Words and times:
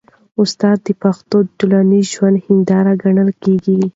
استاد 0.41 0.77
د 0.85 0.89
پښتنو 1.01 1.37
د 1.45 1.49
ټولنیز 1.57 2.05
ژوند 2.15 2.37
هنداره 2.47 2.93
ګڼل 3.03 3.29
کېږي. 3.43 3.79